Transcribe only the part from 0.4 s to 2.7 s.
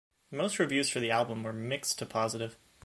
reviews for the album were mixed to positive.